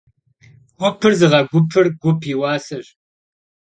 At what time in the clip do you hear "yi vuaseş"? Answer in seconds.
2.27-2.85